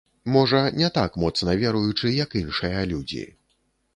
[0.35, 3.21] Можа, не так моцна веруючы, як іншыя людзі.